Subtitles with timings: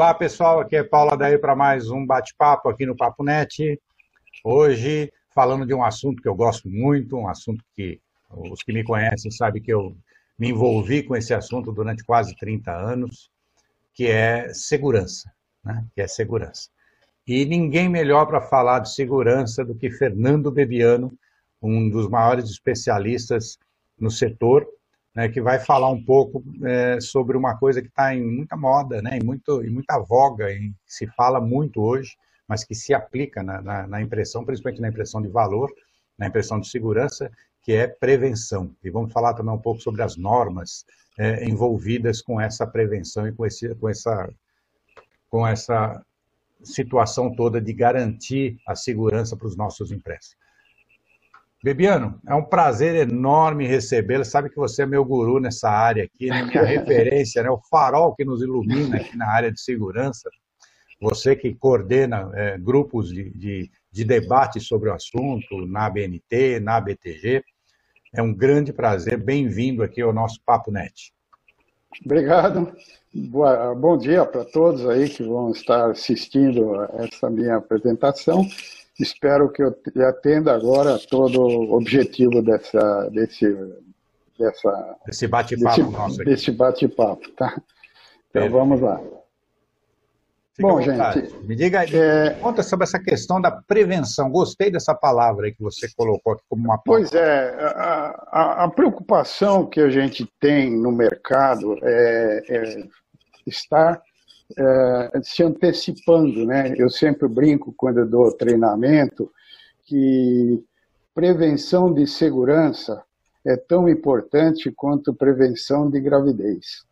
[0.00, 0.60] Olá, pessoal.
[0.60, 3.78] Aqui é Paula daí para mais um bate-papo aqui no Papo Net.
[4.42, 8.00] Hoje, falando de um assunto que eu gosto muito, um assunto que
[8.30, 9.94] os que me conhecem sabem que eu
[10.38, 13.30] me envolvi com esse assunto durante quase 30 anos,
[13.92, 15.30] que é segurança,
[15.62, 15.84] né?
[15.94, 16.70] Que é segurança.
[17.26, 21.12] E ninguém melhor para falar de segurança do que Fernando Bebiano,
[21.60, 23.58] um dos maiores especialistas
[23.98, 24.66] no setor,
[25.14, 29.02] né, que vai falar um pouco é, sobre uma coisa que está em muita moda,
[29.02, 33.42] né, em, muito, em muita voga, e se fala muito hoje, mas que se aplica
[33.42, 35.70] na, na, na, impressão, principalmente na impressão de valor,
[36.18, 37.30] na impressão de segurança,
[37.62, 38.74] que é prevenção.
[38.82, 40.84] E vamos falar também um pouco sobre as normas
[41.18, 44.28] é, envolvidas com essa prevenção e com, esse, com, essa,
[45.28, 46.04] com essa
[46.62, 50.36] situação toda de garantir a segurança para os nossos impressos.
[51.62, 54.24] Bebiano, é um prazer enorme recebê-lo.
[54.24, 56.42] Sabe que você é meu guru nessa área aqui, né?
[56.44, 57.50] minha referência, né?
[57.50, 60.30] o farol que nos ilumina aqui na área de segurança.
[61.02, 66.76] Você que coordena é, grupos de, de, de, debate sobre o assunto na ABNT, na
[66.76, 67.44] ABTG.
[68.14, 69.18] É um grande prazer.
[69.18, 71.12] Bem-vindo aqui ao nosso Papo Net.
[72.04, 72.72] Obrigado.
[73.12, 78.46] Boa, bom dia para todos aí que vão estar assistindo a essa minha apresentação
[79.00, 79.74] espero que eu
[80.06, 83.46] atenda agora todo o objetivo dessa, desse,
[84.38, 86.30] dessa, desse bate-papo nosso aqui.
[86.30, 87.52] Desse bate-papo, tá?
[88.30, 88.52] Então Perfeito.
[88.52, 89.00] vamos lá.
[90.54, 91.34] Fica Bom, gente.
[91.46, 92.34] Me diga, é...
[92.34, 94.30] me conta sobre essa questão da prevenção.
[94.30, 98.70] Gostei dessa palavra aí que você colocou aqui como uma Pois é, a, a, a
[98.70, 102.88] preocupação que a gente tem no mercado é, é
[103.46, 104.02] estar
[104.56, 106.74] é, se antecipando, né?
[106.76, 109.30] Eu sempre brinco quando eu dou treinamento
[109.84, 110.62] que
[111.14, 113.02] prevenção de segurança
[113.44, 116.84] é tão importante quanto prevenção de gravidez.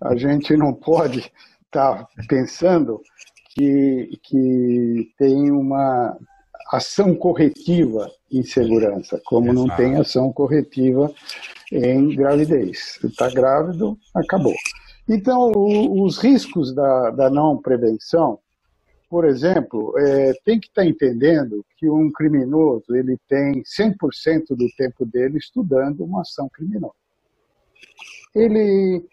[0.00, 1.18] A gente não pode
[1.66, 3.00] estar tá pensando
[3.50, 6.16] que, que tem uma
[6.72, 11.12] ação corretiva em segurança, como não tem ação corretiva
[11.70, 12.98] em gravidez.
[13.04, 14.54] Está grávido, acabou.
[15.08, 18.38] Então, o, os riscos da, da, não prevenção,
[19.08, 24.66] por exemplo, é, tem que estar tá entendendo que um criminoso ele tem 100% do
[24.76, 26.94] tempo dele estudando uma ação criminosa.
[28.34, 29.06] Ele,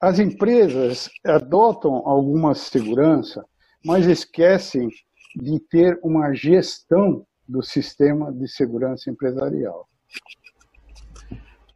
[0.00, 3.44] as empresas adotam alguma segurança,
[3.84, 4.88] mas esquecem
[5.36, 9.88] de ter uma gestão do sistema de segurança empresarial.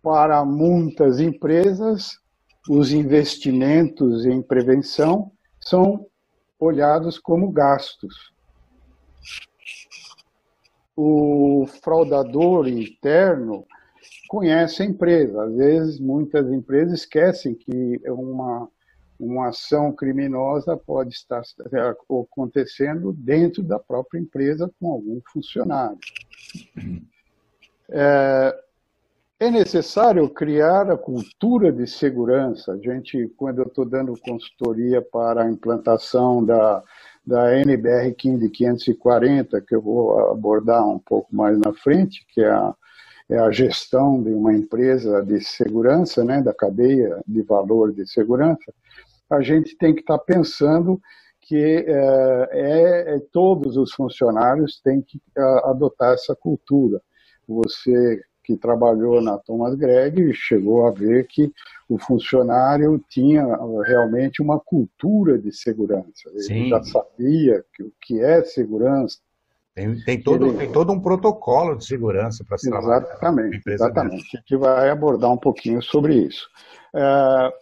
[0.02, 2.18] Para muitas empresas,
[2.68, 5.30] os investimentos em prevenção
[5.60, 6.06] são
[6.58, 8.32] olhados como gastos.
[10.96, 13.66] O fraudador interno
[14.28, 15.44] conhece a empresa.
[15.44, 18.68] Às vezes, muitas empresas esquecem que uma,
[19.18, 21.42] uma ação criminosa pode estar
[22.08, 25.98] acontecendo dentro da própria empresa com algum funcionário.
[27.90, 28.63] É,
[29.40, 32.72] é necessário criar a cultura de segurança.
[32.72, 36.82] A gente, quando eu estou dando consultoria para a implantação da,
[37.26, 42.74] da NBR 540, que eu vou abordar um pouco mais na frente, que é a,
[43.28, 48.72] é a gestão de uma empresa de segurança, né, da cadeia de valor de segurança,
[49.28, 51.00] a gente tem que estar tá pensando
[51.40, 57.02] que é, é, é, todos os funcionários têm que é, adotar essa cultura.
[57.46, 61.50] Você que trabalhou na Thomas Gregg chegou a ver que
[61.88, 63.44] o funcionário tinha
[63.84, 66.28] realmente uma cultura de segurança.
[66.28, 66.68] Ele Sim.
[66.68, 69.18] já sabia que, o que é segurança.
[69.74, 70.58] Tem, tem, todo, Ele...
[70.58, 73.02] tem todo um protocolo de segurança para se trabalhar.
[73.02, 74.36] Exatamente, exatamente.
[74.36, 76.48] A gente vai abordar um pouquinho sobre isso.
[76.94, 77.52] É,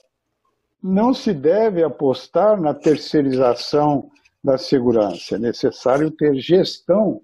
[0.82, 4.10] não se deve apostar na terceirização
[4.44, 5.36] da segurança.
[5.36, 7.22] É necessário ter gestão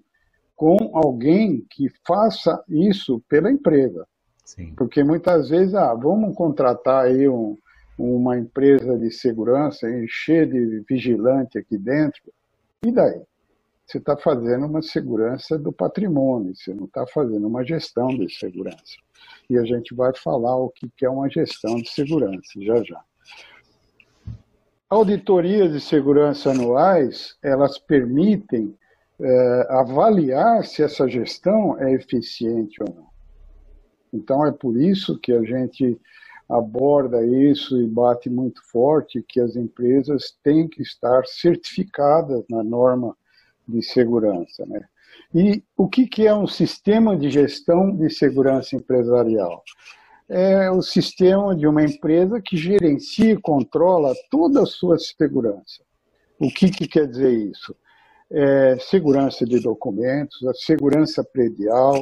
[0.59, 4.05] com alguém que faça isso pela empresa.
[4.43, 4.73] Sim.
[4.75, 7.57] Porque muitas vezes, ah, vamos contratar aí um,
[7.97, 12.21] uma empresa de segurança, encher de vigilante aqui dentro,
[12.83, 13.21] e daí?
[13.87, 18.97] Você está fazendo uma segurança do patrimônio, você não está fazendo uma gestão de segurança.
[19.49, 23.01] E a gente vai falar o que é uma gestão de segurança, já já.
[24.89, 28.77] Auditorias de segurança anuais, elas permitem
[29.19, 33.09] é, avaliar se essa gestão é eficiente ou não.
[34.13, 35.99] Então, é por isso que a gente
[36.49, 43.15] aborda isso e bate muito forte que as empresas têm que estar certificadas na norma
[43.67, 44.65] de segurança.
[44.65, 44.81] Né?
[45.33, 49.63] E o que, que é um sistema de gestão de segurança empresarial?
[50.29, 55.83] é o sistema de uma empresa que gerencia e controla toda a sua segurança.
[56.39, 57.75] O que, que quer dizer isso?
[58.31, 61.99] É, segurança de documentos, a segurança predial,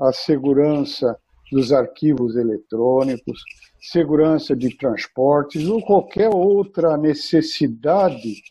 [0.00, 1.18] a segurança
[1.50, 3.42] dos arquivos eletrônicos,
[3.80, 8.42] segurança de transportes ou qualquer outra necessidade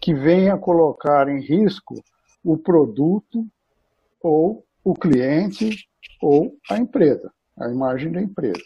[0.00, 1.94] que venha colocar em risco
[2.44, 3.44] o produto
[4.22, 5.88] ou o cliente
[6.22, 8.62] ou a empresa, a imagem da empresa.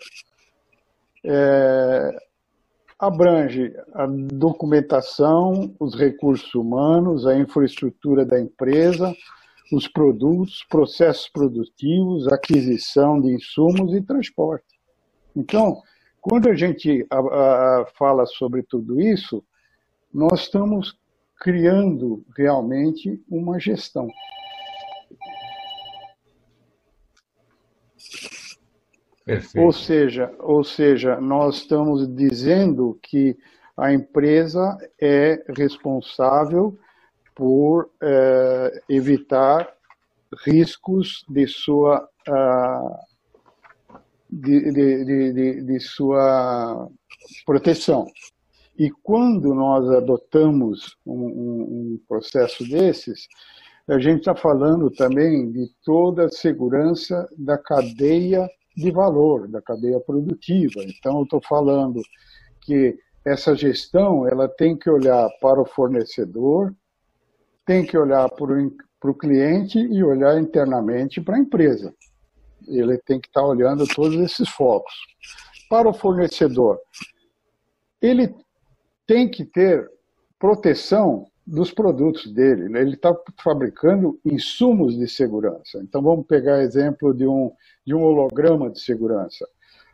[1.25, 2.30] É,
[3.01, 9.17] abrange a documentação, os recursos humanos, a infraestrutura da empresa,
[9.73, 14.79] os produtos, processos produtivos, aquisição de insumos e transporte.
[15.35, 15.81] Então,
[16.21, 19.43] quando a gente a, a, fala sobre tudo isso,
[20.13, 20.99] nós estamos
[21.41, 24.09] criando realmente uma gestão.
[29.31, 29.65] Perfeito.
[29.65, 33.39] Ou seja, ou seja, nós estamos dizendo que
[33.77, 36.77] a empresa é responsável
[37.33, 39.73] por eh, evitar
[40.45, 42.99] riscos de sua uh,
[44.29, 46.89] de, de, de, de, sua
[47.47, 48.07] proteção.
[48.79, 53.29] E quando nós adotamos um, um, um processo desses,
[53.89, 60.01] a gente está falando também de toda a segurança da cadeia de valor, da cadeia
[60.01, 60.83] produtiva.
[60.85, 62.01] Então, estou falando
[62.63, 66.75] que essa gestão ela tem que olhar para o fornecedor,
[67.67, 71.95] tem que olhar para o cliente e olhar internamente para a empresa.
[72.67, 74.93] Ele tem que estar tá olhando todos esses focos.
[75.69, 76.79] Para o fornecedor,
[78.01, 78.35] ele
[79.07, 79.89] tem que ter
[80.39, 82.69] proteção dos produtos dele.
[82.69, 82.81] Né?
[82.81, 85.79] Ele está fabricando insumos de segurança.
[85.83, 87.51] Então, vamos pegar exemplo de um,
[87.85, 89.47] de um holograma de segurança.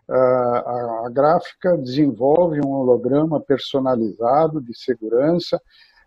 [0.09, 5.61] A, a, gráfica desenvolve um holograma personalizado de segurança,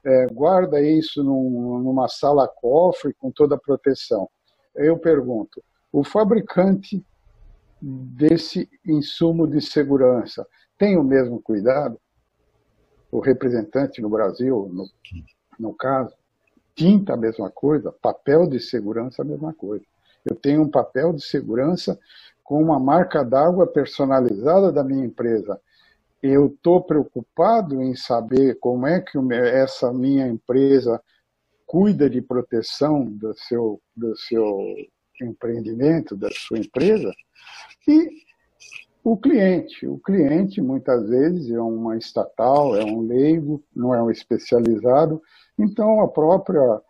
[0.06, 4.30] é, guarda isso num, numa sala cofre com toda a proteção.
[4.74, 5.62] Eu pergunto,
[5.92, 7.04] o fabricante
[7.82, 10.48] desse insumo de segurança
[10.78, 12.00] tem o mesmo cuidado?
[13.12, 14.86] O representante no Brasil, no,
[15.60, 16.14] no caso,
[16.76, 19.86] tinta a mesma coisa, papel de segurança a mesma coisa.
[20.26, 22.00] Eu tenho um papel de segurança
[22.44, 25.60] com uma marca d'água personalizada da minha empresa.
[26.22, 31.02] Eu estou preocupado em saber como é que essa minha empresa
[31.66, 34.60] cuida de proteção do seu, do seu
[35.22, 37.14] empreendimento, da sua empresa.
[37.88, 38.10] E
[39.04, 39.88] o cliente.
[39.88, 45.22] O cliente, muitas vezes, é uma estatal, é um leigo, não é um especializado.
[45.60, 46.82] Então, a própria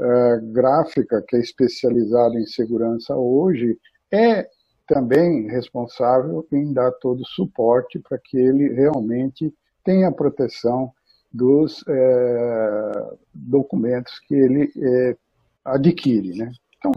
[0.00, 3.78] é, gráfica, que é especializada em segurança hoje,
[4.10, 4.48] é
[4.86, 9.52] também responsável em dar todo o suporte para que ele realmente
[9.84, 10.92] tenha proteção
[11.32, 15.16] dos é, documentos que ele é,
[15.64, 16.36] adquire.
[16.36, 16.52] Né?
[16.78, 16.92] Então,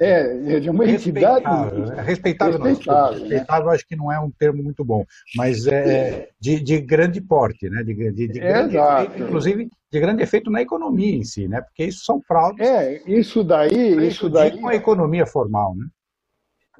[0.00, 2.02] é de uma entidade respeitável, né?
[2.02, 3.18] respeitável, não, respeitável, né?
[3.20, 5.04] respeitável acho que não é um termo muito bom
[5.36, 6.28] mas é, é.
[6.40, 10.50] de, de grande porte né de, de, de é, grande efeito, inclusive de grande efeito
[10.50, 14.66] na economia em si né porque isso são fraudes é isso daí isso daí com
[14.66, 15.86] a economia formal né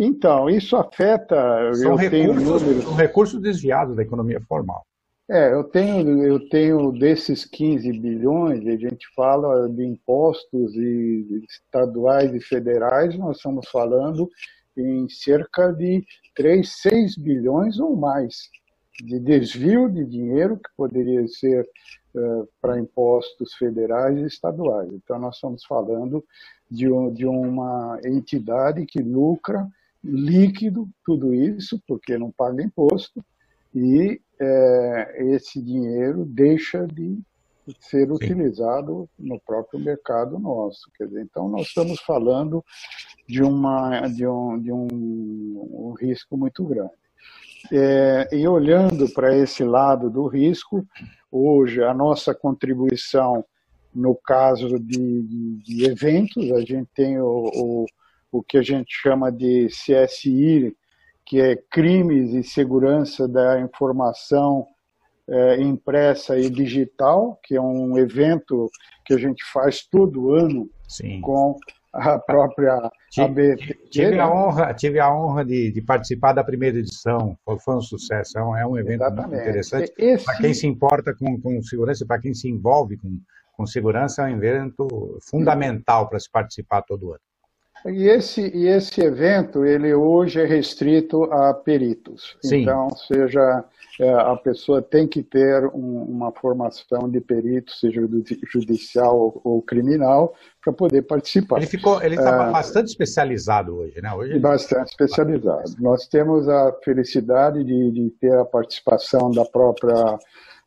[0.00, 4.84] então isso afeta são recursos, são recursos desviados da economia formal
[5.30, 12.34] é, eu tenho, eu tenho desses 15 bilhões, a gente fala de impostos e estaduais
[12.34, 14.28] e federais, nós estamos falando
[14.76, 18.48] em cerca de 3, 6 bilhões ou mais
[19.04, 21.66] de desvio de dinheiro que poderia ser
[22.14, 24.92] uh, para impostos federais e estaduais.
[24.92, 26.24] Então, nós estamos falando
[26.70, 29.66] de, um, de uma entidade que lucra
[30.02, 33.24] líquido tudo isso, porque não paga imposto,
[33.74, 37.18] e é, esse dinheiro deixa de
[37.78, 38.12] ser Sim.
[38.12, 40.90] utilizado no próprio mercado nosso.
[40.96, 42.64] Quer dizer, então, nós estamos falando
[43.28, 46.92] de, uma, de, um, de um, um risco muito grande.
[47.70, 50.84] É, e olhando para esse lado do risco,
[51.30, 53.44] hoje a nossa contribuição
[53.94, 57.86] no caso de, de, de eventos, a gente tem o, o,
[58.30, 60.76] o que a gente chama de CSI,
[61.30, 64.66] que é Crimes e Segurança da Informação
[65.28, 68.68] é, Impressa e Digital, que é um evento
[69.06, 71.20] que a gente faz todo ano Sim.
[71.20, 71.56] com
[71.92, 73.78] a própria ABT.
[73.92, 78.36] Tive a honra, tive a honra de, de, participar da primeira edição, foi um sucesso,
[78.36, 79.28] é um, é um evento Exatamente.
[79.28, 79.92] muito interessante.
[79.96, 80.24] Esse...
[80.24, 83.20] Para quem se importa com, com segurança, para quem se envolve com,
[83.56, 87.20] com segurança, é um evento fundamental para se participar todo ano.
[87.86, 92.36] E esse, e esse evento, ele hoje é restrito a peritos.
[92.42, 92.62] Sim.
[92.62, 93.64] Então, seja,
[94.00, 98.00] é, a pessoa tem que ter um, uma formação de perito, seja
[98.52, 101.58] judicial ou, ou criminal, para poder participar.
[101.58, 104.12] Ele ficou, ele está é, bastante especializado hoje, né?
[104.12, 105.74] Hoje bastante especializado.
[105.78, 110.18] Nós temos a felicidade de, de ter a participação da própria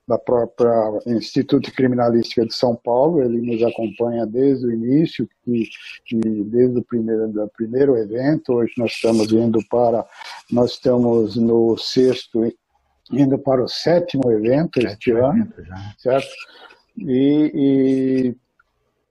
[0.08, 5.70] da própria Instituto de Criminalística de São Paulo, ele nos acompanha desde o início, e,
[6.12, 10.06] e desde o primeiro, do primeiro evento, hoje nós estamos indo para,
[10.52, 12.54] nós estamos no sexto,
[13.12, 15.52] indo para o sétimo evento este ano,
[15.98, 16.34] certo?
[16.98, 18.36] E, e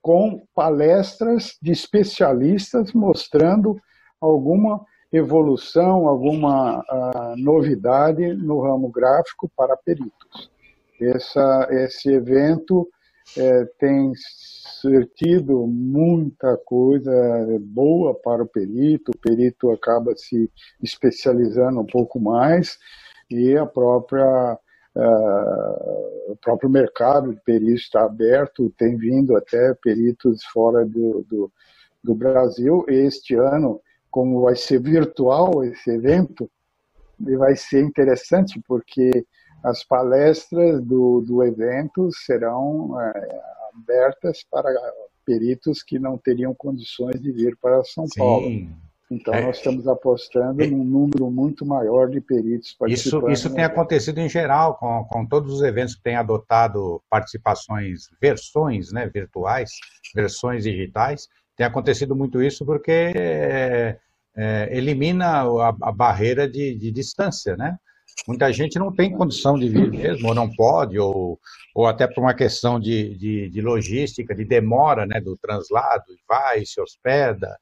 [0.01, 3.79] com palestras de especialistas mostrando
[4.21, 10.52] alguma evolução, alguma uh, novidade no ramo gráfico para peritos.
[10.99, 12.87] Essa, esse evento
[13.37, 17.11] é, tem surtido muita coisa
[17.61, 22.77] boa para o perito, o perito acaba se especializando um pouco mais
[23.29, 24.57] e a própria
[24.95, 31.51] Uh, o próprio mercado de peritos está aberto, tem vindo até peritos fora do, do,
[32.03, 32.85] do, Brasil.
[32.87, 33.81] Este ano,
[34.11, 36.47] como vai ser virtual esse evento,
[37.19, 39.25] vai ser interessante porque
[39.63, 43.41] as palestras do, do evento serão é,
[43.73, 44.69] abertas para
[45.25, 48.19] peritos que não teriam condições de vir para São Sim.
[48.19, 48.47] Paulo.
[49.09, 49.45] Então, é.
[49.45, 50.67] nós estamos apostando é.
[50.67, 53.29] num número muito maior de peritos participando.
[53.31, 58.09] Isso, isso tem acontecido em geral, com, com todos os eventos que têm adotado participações,
[58.21, 59.71] versões né, virtuais,
[60.13, 61.27] versões digitais.
[61.55, 63.97] Tem acontecido muito isso porque é,
[64.35, 67.77] é elimina a, a barreira de, de distância, né?
[68.27, 71.39] Muita gente não tem condição de vir mesmo, ou não pode, ou,
[71.75, 76.65] ou até por uma questão de, de, de logística, de demora né, do translado, vai,
[76.65, 77.57] se hospeda,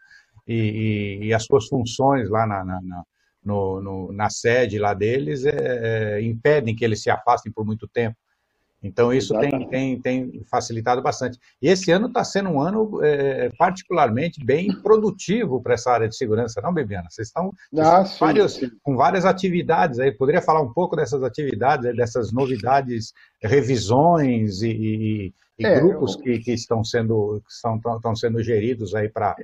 [0.48, 3.03] e, e, e as suas funções lá na, na, na,
[3.43, 7.88] no, no, na sede lá deles é, é, impedem que eles se afastem por muito
[7.88, 8.17] tempo.
[8.83, 11.38] Então, isso tem, tem, tem facilitado bastante.
[11.61, 16.15] E esse ano está sendo um ano é, particularmente bem produtivo para essa área de
[16.15, 17.07] segurança, não, Bebiana?
[17.09, 18.71] Vocês estão, ah, sim, vários, sim.
[18.81, 20.11] com várias atividades aí.
[20.11, 26.39] Poderia falar um pouco dessas atividades, dessas novidades, revisões e, e, e é, grupos que,
[26.39, 29.36] que, estão sendo que estão, estão sendo geridos aí para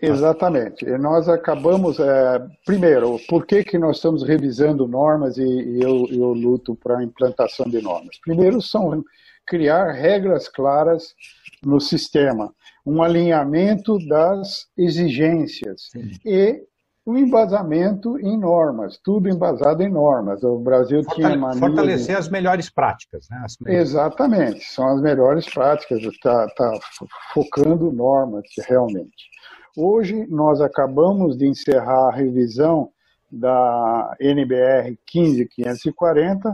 [0.00, 6.06] exatamente nós acabamos é, primeiro por que que nós estamos revisando normas e, e eu,
[6.10, 9.04] eu luto para a implantação de normas primeiro são
[9.46, 11.14] criar regras claras
[11.62, 12.52] no sistema
[12.86, 16.10] um alinhamento das exigências Sim.
[16.24, 16.62] e
[17.06, 20.42] o embasamento em normas, tudo embasado em normas.
[20.42, 22.20] O Brasil Fortale tinha mania Fortalecer de...
[22.20, 23.44] as melhores práticas, né?
[23.60, 23.90] Melhores...
[23.90, 26.78] Exatamente, são as melhores práticas, está tá
[27.34, 29.30] focando normas realmente.
[29.76, 32.90] Hoje nós acabamos de encerrar a revisão
[33.30, 36.52] da NBR 15540,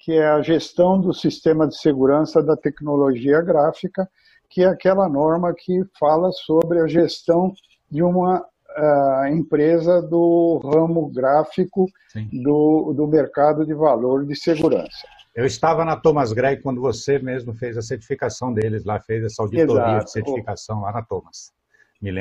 [0.00, 4.08] que é a gestão do sistema de segurança da tecnologia gráfica,
[4.50, 7.52] que é aquela norma que fala sobre a gestão
[7.88, 8.44] de uma
[8.76, 11.86] uh, empresa do ramo gráfico
[12.32, 15.06] do, do mercado de valor de segurança.
[15.34, 19.42] Eu estava na Thomas Gregg quando você mesmo fez a certificação deles lá, fez essa
[19.42, 20.04] auditoria Exato.
[20.04, 21.52] de certificação lá na Thomas.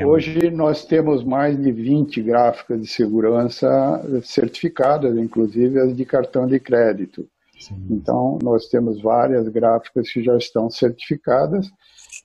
[0.05, 3.67] Hoje nós temos mais de 20 gráficas de segurança
[4.23, 7.27] certificadas, inclusive as de cartão de crédito.
[7.59, 7.87] Sim.
[7.89, 11.67] Então, nós temos várias gráficas que já estão certificadas,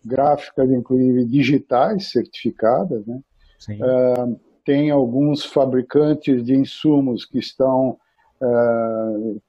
[0.04, 3.06] gráficas, inclusive digitais certificadas.
[3.06, 3.20] Né?
[3.68, 7.96] Uh, tem alguns fabricantes de insumos que estão
[8.40, 9.42] uh,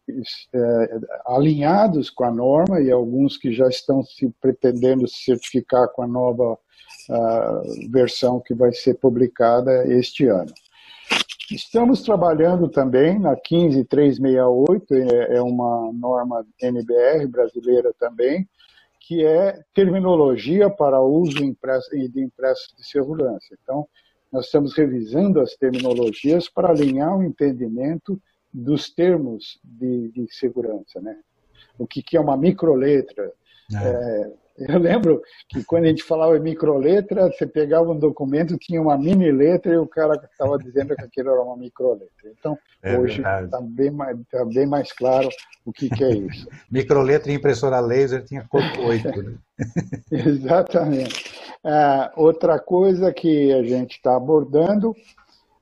[1.26, 6.08] alinhados com a norma e alguns que já estão se pretendendo se certificar com a
[6.08, 6.58] nova
[7.90, 10.52] versão que vai ser publicada este ano.
[11.50, 18.46] Estamos trabalhando também na 15368, é, é uma norma NBR brasileira também,
[19.08, 23.56] que é terminologia para uso de impressos de segurança.
[23.64, 23.88] Então,
[24.30, 28.22] nós estamos revisando as terminologias para alinhar o entendimento
[28.54, 31.18] dos termos de, de segurança, né?
[31.80, 33.32] O que, que é uma microletra,
[33.74, 34.32] é.
[34.60, 38.82] É, eu lembro que quando a gente falava em microletra, você pegava um documento, tinha
[38.82, 42.10] uma mini letra e o cara estava dizendo que aquilo era uma microletra.
[42.40, 45.30] Então, é hoje está bem, mais, tá bem mais claro
[45.64, 46.48] o que, que é isso.
[46.72, 49.22] microletra e impressora laser tinha cor 8.
[49.22, 49.38] Né?
[50.12, 51.32] Exatamente.
[51.64, 54.96] Ah, outra coisa que a gente está abordando,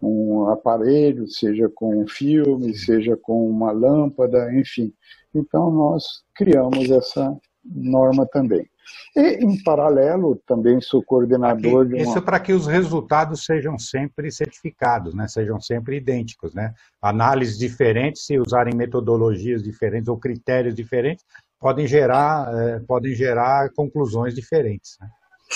[0.02, 4.93] um aparelho, seja com um filme, seja com uma lâmpada, enfim.
[5.34, 8.69] Então nós criamos essa norma também.
[9.15, 12.04] E, em paralelo, também sou coordenador de uma...
[12.04, 15.28] Isso para que os resultados sejam sempre certificados, né?
[15.28, 16.54] sejam sempre idênticos.
[16.54, 16.74] Né?
[17.02, 21.26] Análises diferentes, se usarem metodologias diferentes ou critérios diferentes,
[21.59, 24.97] podem gerar, é, podem gerar conclusões diferentes.
[24.99, 25.07] Né?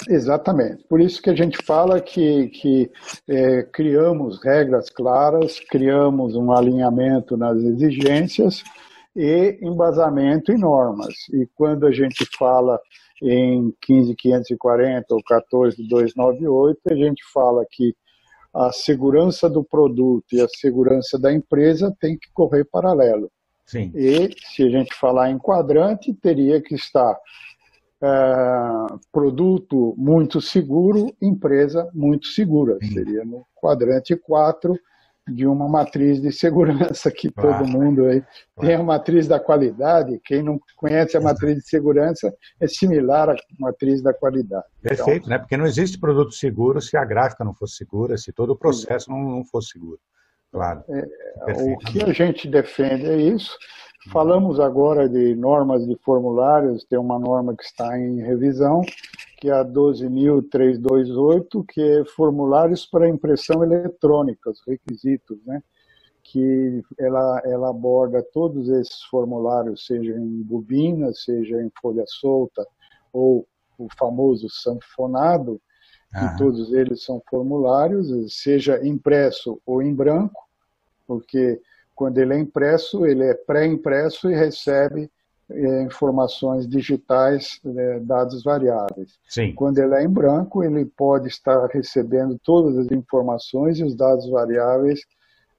[0.09, 0.83] Exatamente.
[0.88, 2.91] Por isso que a gente fala que, que
[3.27, 8.63] é, criamos regras claras, criamos um alinhamento nas exigências
[9.15, 11.13] e embasamento em normas.
[11.33, 12.79] E quando a gente fala
[13.21, 17.93] em 15540 ou 14298, a gente fala que
[18.53, 23.29] a segurança do produto e a segurança da empresa tem que correr paralelo.
[23.69, 23.91] Sim.
[23.93, 27.15] E, se a gente falar em quadrante, teria que estar
[28.01, 28.08] é,
[29.12, 32.79] produto muito seguro, empresa muito segura.
[32.82, 32.93] Sim.
[32.93, 34.75] Seria no quadrante 4
[35.27, 37.60] de uma matriz de segurança que claro.
[37.60, 38.67] todo mundo aí claro.
[38.67, 40.19] tem a matriz da qualidade.
[40.25, 44.65] Quem não conhece a matriz de segurança é similar à matriz da qualidade.
[44.82, 45.38] Perfeito, então, né?
[45.38, 49.12] Porque não existe produto seguro se a gráfica não fosse segura, se todo o processo
[49.12, 49.99] não, não fosse seguro.
[50.51, 50.83] Claro.
[50.89, 51.07] É,
[51.63, 53.55] o que a gente defende é isso.
[54.12, 58.81] Falamos agora de normas de formulários, tem uma norma que está em revisão,
[59.38, 65.62] que é a 12.328, que é formulários para impressão eletrônica, os requisitos, né?
[66.31, 72.65] que ela, ela aborda todos esses formulários, seja em bobina, seja em folha solta,
[73.12, 73.45] ou
[73.77, 75.59] o famoso sanfonado,
[76.13, 78.08] e todos eles são formulários,
[78.41, 80.48] seja impresso ou em branco,
[81.06, 81.62] porque
[82.00, 85.12] Quando ele é impresso, ele é pré-impresso e recebe
[85.52, 89.19] é, informações digitais, é, dados variáveis.
[89.28, 89.54] Sim.
[89.54, 94.30] Quando ele é em branco, ele pode estar recebendo todas as informações e os dados
[94.30, 95.02] variáveis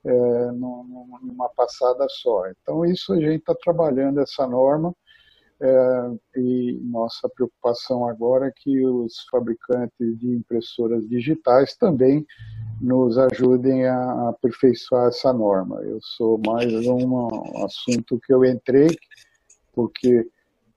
[0.03, 2.45] é, numa passada só.
[2.49, 4.95] Então, isso a gente está trabalhando essa norma
[5.63, 12.27] é, e nossa preocupação agora é que os fabricantes de impressoras digitais também
[12.81, 15.83] nos ajudem a aperfeiçoar essa norma.
[15.83, 17.29] Eu sou mais um
[17.65, 18.89] assunto que eu entrei,
[19.75, 20.27] porque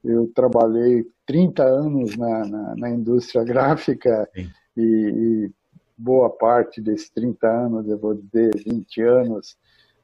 [0.03, 5.51] eu trabalhei 30 anos na, na, na indústria gráfica e, e,
[5.97, 9.55] boa parte desses 30 anos, eu vou dizer 20 anos,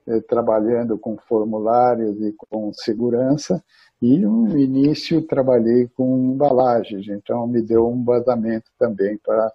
[0.07, 3.61] eh, trabalhando com formulários e com segurança,
[4.01, 9.51] e no início trabalhei com embalagens, então me deu um vazamento também para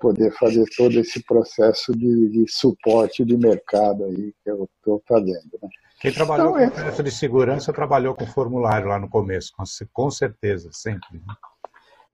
[0.00, 5.58] poder fazer todo esse processo de, de suporte de mercado aí que eu estou fazendo.
[5.62, 5.68] Né?
[6.00, 6.70] Quem trabalhou então, com é...
[6.70, 9.52] processo de segurança trabalhou com formulário lá no começo,
[9.92, 11.08] com certeza, sempre.
[11.12, 11.34] Né?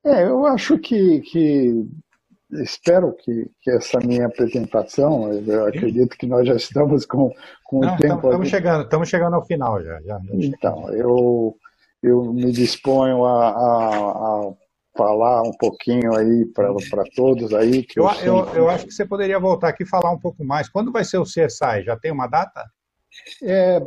[0.04, 1.86] É, eu acho que, que
[2.60, 7.32] espero que, que essa minha apresentação, eu acredito que nós já estamos com,
[7.64, 8.26] com Não, o tempo.
[8.26, 10.00] Estamos chegando, estamos chegando ao final já.
[10.02, 11.56] já, já então, eu,
[12.02, 14.52] eu me disponho a, a, a
[14.96, 17.86] falar um pouquinho aí para todos aí.
[17.96, 20.68] eu, eu, eu, eu, acho que você poderia voltar aqui e falar um pouco mais.
[20.68, 21.84] Quando vai ser o CSI?
[21.84, 22.64] Já tem uma data?
[23.42, 23.80] É,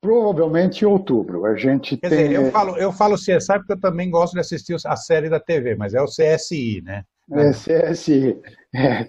[0.00, 1.44] provavelmente em outubro.
[1.44, 2.28] A gente Quer tem.
[2.28, 5.38] Dizer, eu, falo, eu falo CSI porque eu também gosto de assistir a série da
[5.38, 7.04] TV, mas é o CSI, né?
[7.30, 8.40] CSI.
[8.74, 9.08] É,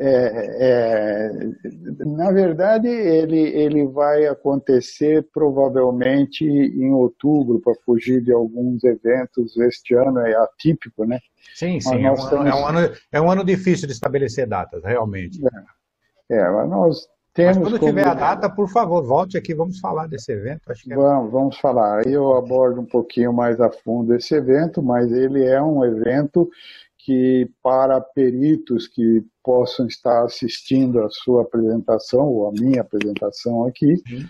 [0.00, 1.30] é, é,
[2.06, 9.56] na verdade, ele, ele vai acontecer provavelmente em outubro, para fugir de alguns eventos.
[9.58, 11.20] Este ano é atípico, né?
[11.54, 12.04] Sim, sim.
[12.04, 12.46] É um, estamos...
[12.46, 15.38] é, um ano, é um ano difícil de estabelecer datas, realmente.
[16.30, 17.58] É, é mas nós temos.
[17.58, 17.92] Mas quando como...
[17.92, 20.62] tiver a data, por favor, volte aqui, vamos falar desse evento.
[20.70, 20.96] Acho que é...
[20.96, 22.06] vamos, vamos falar.
[22.06, 26.48] Eu abordo um pouquinho mais a fundo esse evento, mas ele é um evento
[27.04, 34.02] que para peritos que possam estar assistindo a sua apresentação ou a minha apresentação aqui,
[34.10, 34.26] uhum.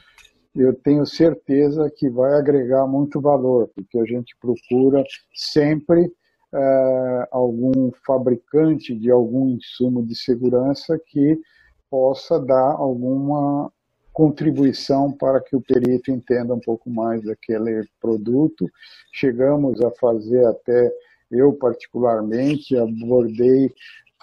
[0.56, 6.12] eu tenho certeza que vai agregar muito valor, porque a gente procura sempre
[6.52, 11.40] é, algum fabricante de algum insumo de segurança que
[11.88, 13.70] possa dar alguma
[14.12, 18.68] contribuição para que o perito entenda um pouco mais daquele produto.
[19.12, 20.92] Chegamos a fazer até
[21.30, 23.72] eu, particularmente, abordei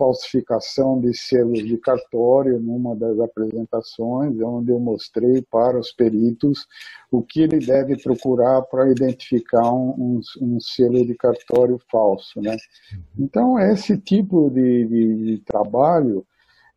[0.02, 6.66] falsificação de selos de cartório numa das apresentações, onde eu mostrei para os peritos
[7.12, 12.42] o que ele deve procurar para identificar um, um, um selo de cartório falso.
[12.42, 12.58] Né?
[13.20, 16.26] Então, esse tipo de, de, de trabalho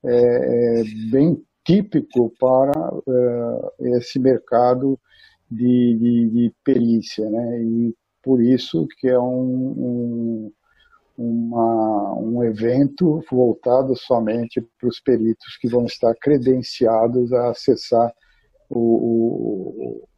[0.05, 5.01] é, é, bem típico para é, esse mercado
[5.51, 7.29] de, de, de perícia.
[7.31, 7.63] Né?
[7.63, 10.53] E por isso que é um, um,
[11.17, 18.13] uma, um evento voltado somente para os peritos que vão estar credenciados a acessar
[18.71, 20.09] o, o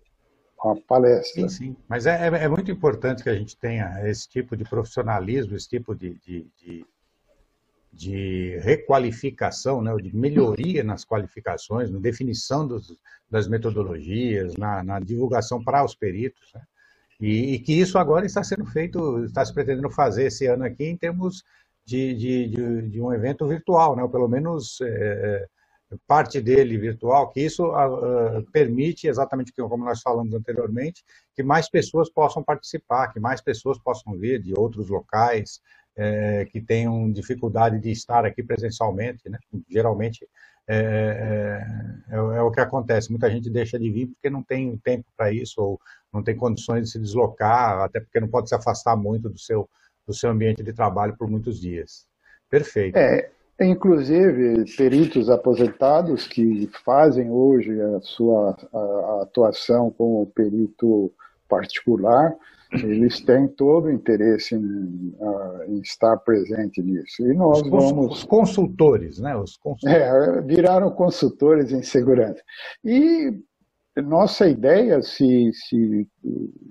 [0.58, 1.42] a palestra.
[1.42, 1.76] Sim, sim.
[1.88, 5.68] Mas é, é, é, muito importante que a gente tenha esse tipo de profissionalismo, esse
[5.68, 6.86] tipo de, de, de,
[7.92, 12.96] de requalificação, né, de melhoria nas qualificações, na definição dos,
[13.30, 16.52] das metodologias, na, na divulgação para os peritos.
[16.54, 16.62] Né?
[17.20, 20.84] E, e, que isso agora está sendo feito, está se pretendendo fazer esse ano aqui
[20.84, 21.42] em termos
[21.84, 24.02] de, de, de, de um evento virtual, né?
[24.02, 25.46] ou pelo menos é,
[25.92, 31.70] é parte dele virtual, que isso uh, permite, exatamente como nós falamos anteriormente, que mais
[31.70, 35.60] pessoas possam participar, que mais pessoas possam vir de outros locais,
[35.96, 39.38] é, que tenham dificuldade de estar aqui presencialmente, né?
[39.68, 40.28] geralmente
[40.68, 43.10] é, é, é, é, o que acontece.
[43.10, 45.80] Muita gente deixa de vir porque não tem tempo para isso, ou
[46.12, 49.68] não tem condições de se deslocar, até porque não pode se afastar muito do seu,
[50.06, 52.06] do seu ambiente de trabalho por muitos dias.
[52.50, 52.96] Perfeito.
[52.96, 61.12] É, inclusive, peritos aposentados que fazem hoje a sua a, a atuação como perito
[61.48, 62.34] particular,
[62.72, 65.14] eles têm todo o interesse em,
[65.68, 67.26] em, estar presente nisso.
[67.26, 68.18] E nós os, vamos.
[68.18, 69.36] Os consultores, né?
[69.36, 69.96] Os consultores.
[69.96, 72.42] É, viraram consultores em segurança.
[72.84, 73.32] E
[74.02, 76.08] nossa ideia, se, se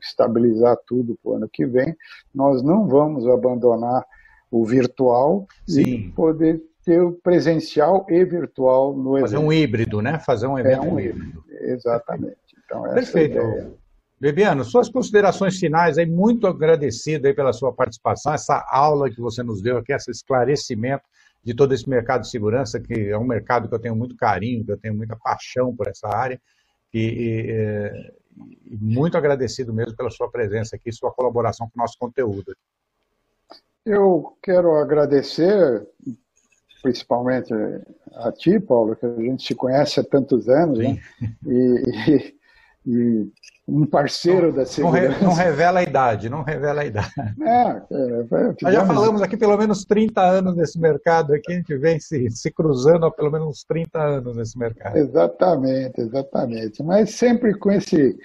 [0.01, 1.95] estabilizar tudo para o ano que vem,
[2.33, 4.05] nós não vamos abandonar
[4.51, 5.81] o virtual Sim.
[5.81, 9.31] e poder ter o presencial e virtual no evento.
[9.31, 10.19] Fazer um híbrido, né?
[10.19, 11.43] Fazer um evento é um híbrido.
[11.61, 12.37] Exatamente.
[12.63, 13.37] Então, essa Perfeito.
[13.37, 13.84] É a ideia.
[14.25, 19.43] Bebiano, suas considerações finais, aí, muito agradecido aí pela sua participação, essa aula que você
[19.43, 21.03] nos deu aqui, esse esclarecimento
[21.43, 24.65] de todo esse mercado de segurança, que é um mercado que eu tenho muito carinho,
[24.65, 26.41] que eu tenho muita paixão por essa área,
[26.91, 31.95] e, e, e muito agradecido mesmo pela sua presença aqui, sua colaboração com o nosso
[31.99, 32.57] conteúdo.
[33.85, 35.87] Eu quero agradecer
[36.81, 37.53] principalmente
[38.15, 40.99] a ti, Paulo, que a gente se conhece há tantos anos, né?
[41.45, 42.33] e,
[42.85, 43.27] e,
[43.67, 45.23] um parceiro não, da segurança.
[45.23, 47.11] Não, revela a idade, não revela a idade.
[47.41, 51.75] É, é, Nós já falamos aqui pelo menos 30 anos nesse mercado, aqui a gente
[51.77, 54.97] vem se, se cruzando há pelo menos uns 30 anos nesse mercado.
[54.97, 56.83] Exatamente, exatamente.
[56.83, 58.15] Mas sempre com esse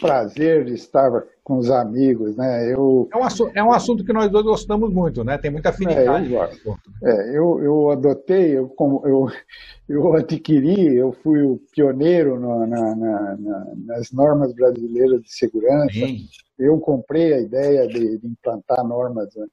[0.00, 1.10] prazer de estar
[1.42, 2.72] com os amigos, né?
[2.72, 5.38] Eu, é, um assunto, é um assunto que nós dois gostamos muito, né?
[5.38, 6.26] Tem muita afinidade.
[6.26, 6.78] É, eu, gosto.
[7.02, 9.30] É, eu, eu adotei, eu, eu,
[9.88, 15.92] eu adquiri, eu fui o pioneiro no, na, na, na, nas normas brasileiras de segurança.
[15.92, 16.26] Sim.
[16.58, 19.46] Eu comprei a ideia de, de implantar normas né?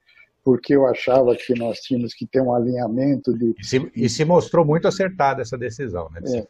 [0.43, 3.55] porque eu achava que nós tínhamos que ter um alinhamento de...
[3.57, 6.19] E se, e se mostrou muito acertada essa decisão, né?
[6.19, 6.47] De é.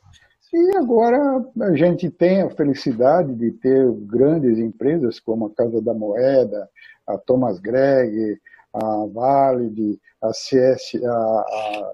[0.53, 5.95] E agora a gente tem a felicidade de ter grandes empresas como a Casa da
[5.95, 6.69] Moeda,
[7.07, 8.39] a Thomas Gregg,
[8.71, 11.91] a Valid, a CS, a, a,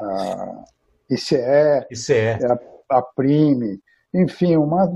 [0.00, 0.64] a
[1.10, 2.38] ICE, ICE.
[2.90, 3.78] A, a Prime,
[4.14, 4.92] enfim, uma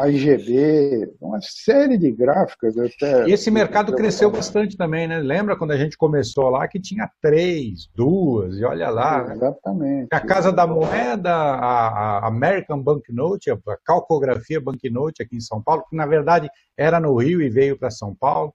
[0.00, 2.78] a IGB, uma série de gráficas.
[2.78, 5.18] Até, e esse mercado cresceu bastante também, né?
[5.18, 9.26] Lembra quando a gente começou lá que tinha três, duas, e olha lá.
[9.28, 10.08] É, exatamente.
[10.10, 15.84] A Casa da Moeda, a, a American Banknote, a calcografia Banknote aqui em São Paulo,
[15.88, 18.54] que na verdade era no Rio e veio para São Paulo.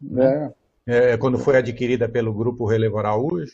[0.00, 0.50] Né?
[0.86, 1.12] É.
[1.12, 3.52] É, quando foi adquirida pelo Grupo Relevo Araújo.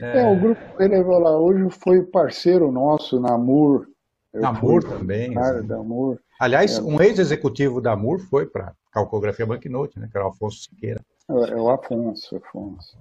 [0.00, 3.86] É, o Grupo Relevo Araújo foi parceiro nosso na MUR
[4.32, 5.32] Namur também.
[5.32, 6.18] Cara, Namur.
[6.38, 6.82] Aliás, é.
[6.82, 11.00] um ex-executivo da Namur foi para calcografia Banknote, né, que era o Afonso Siqueira.
[11.28, 12.98] É, é o Afonso, Afonso.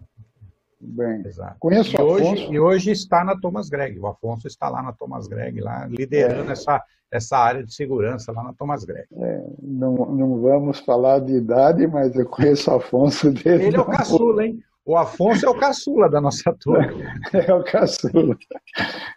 [0.80, 1.56] Bem, Exato.
[1.60, 2.32] conheço e o Afonso.
[2.32, 4.00] Hoje, e hoje está na Thomas Gregg.
[4.00, 6.54] O Afonso está lá na Thomas Gregg, lá liderando é.
[6.54, 9.08] essa, essa área de segurança lá na Thomas Gregg.
[9.12, 13.66] É, não, não vamos falar de idade, mas eu conheço o Afonso dele.
[13.66, 14.64] Ele é o caçula, hein?
[14.88, 16.88] O Afonso é o caçula da nossa turma.
[17.34, 18.38] É o caçula.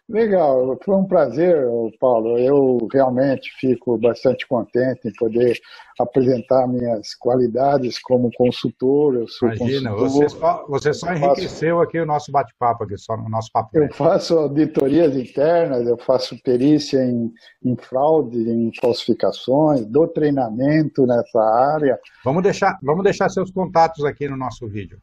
[0.09, 1.65] Legal, foi um prazer,
[2.01, 2.37] Paulo.
[2.37, 5.57] Eu realmente fico bastante contente em poder
[6.01, 9.15] apresentar minhas qualidades como consultor.
[9.15, 10.11] Eu sou Imagina, consultor.
[10.11, 13.71] Você só, você só enriqueceu faço, aqui o nosso bate-papo, aqui só no nosso papo.
[13.79, 17.33] Eu faço auditorias internas, eu faço perícia em,
[17.65, 21.97] em fraude, em falsificações, dou treinamento nessa área.
[22.25, 24.99] Vamos deixar, vamos deixar seus contatos aqui no nosso vídeo.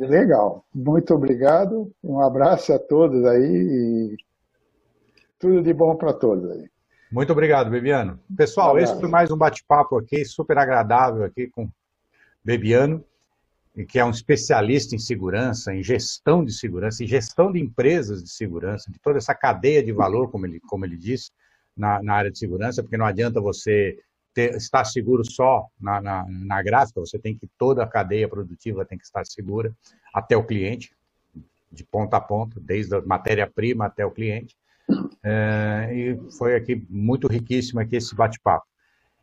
[0.00, 0.64] Legal.
[0.74, 1.92] Muito obrigado.
[2.02, 4.16] Um abraço a todos aí e
[5.38, 6.68] tudo de bom para todos aí.
[7.10, 8.20] Muito obrigado, Bebiano.
[8.36, 11.70] Pessoal, esse foi mais um bate-papo aqui, super agradável aqui com
[12.44, 13.02] Bebiano,
[13.88, 18.30] que é um especialista em segurança, em gestão de segurança, em gestão de empresas de
[18.30, 21.30] segurança, de toda essa cadeia de valor, como ele, como ele disse,
[21.76, 23.98] na, na área de segurança, porque não adianta você
[24.38, 28.84] ter, estar seguro só na, na, na, gráfica, você tem que, toda a cadeia produtiva
[28.84, 29.74] tem que estar segura
[30.14, 30.92] até o cliente,
[31.72, 34.56] de ponta a ponta, desde a matéria-prima até o cliente.
[35.24, 38.64] É, e foi aqui muito riquíssimo aqui esse bate-papo.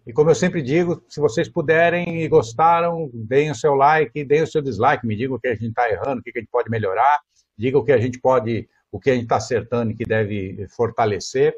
[0.06, 4.44] E como eu sempre digo, se vocês puderem e gostaram, deem o seu like, deem
[4.44, 6.52] o seu dislike, me digam o que a gente está errando, o que a gente
[6.52, 7.22] pode melhorar,
[7.58, 10.68] digam o que a gente pode, o que a gente está acertando e que deve
[10.76, 11.56] fortalecer.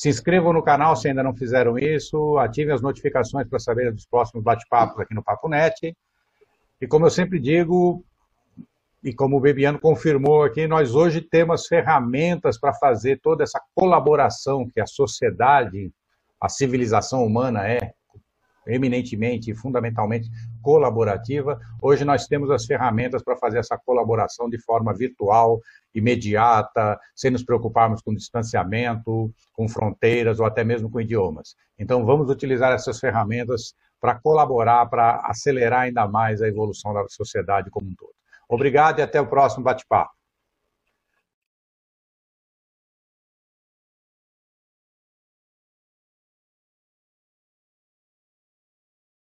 [0.00, 4.06] Se inscrevam no canal se ainda não fizeram isso, ativem as notificações para saber dos
[4.06, 5.94] próximos bate-papos aqui no Papo Net.
[6.80, 8.02] E como eu sempre digo,
[9.04, 14.66] e como o Bebiano confirmou aqui, nós hoje temos ferramentas para fazer toda essa colaboração
[14.72, 15.92] que a sociedade,
[16.40, 17.92] a civilização humana é
[18.66, 20.28] eminentemente e fundamentalmente
[20.62, 21.58] colaborativa.
[21.80, 25.60] Hoje nós temos as ferramentas para fazer essa colaboração de forma virtual,
[25.94, 31.56] imediata, sem nos preocuparmos com distanciamento, com fronteiras ou até mesmo com idiomas.
[31.78, 37.70] Então vamos utilizar essas ferramentas para colaborar, para acelerar ainda mais a evolução da sociedade
[37.70, 38.12] como um todo.
[38.48, 40.19] Obrigado e até o próximo bate-papo.